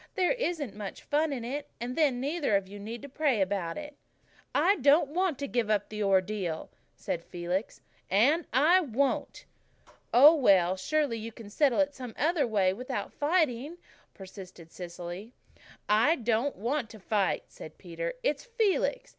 [0.15, 1.69] There isn't much fun in it.
[1.79, 3.97] And then neither of you need pray about it."
[4.55, 9.45] "I don't want to give up the Ordeal," said Felix, "and I won't."
[10.11, 13.77] "Oh, well, surely you can settle it some way without fighting,"
[14.15, 15.35] persisted Cecily.
[15.87, 18.13] "I'm not wanting to fight," said Peter.
[18.23, 19.09] "It's Felix.